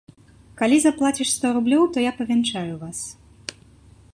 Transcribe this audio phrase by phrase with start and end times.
[0.61, 2.99] Калі заплаціш сто рублёў, то я павянчаю вас.